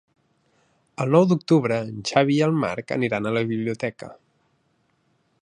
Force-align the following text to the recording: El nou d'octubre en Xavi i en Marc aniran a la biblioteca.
El 1.03 1.13
nou 1.15 1.27
d'octubre 1.31 1.77
en 1.89 2.01
Xavi 2.11 2.39
i 2.39 2.41
en 2.47 2.57
Marc 2.65 2.95
aniran 2.97 3.29
a 3.29 3.35
la 3.37 3.45
biblioteca. 3.53 4.11